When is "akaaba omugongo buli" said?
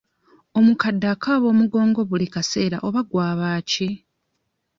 1.15-2.27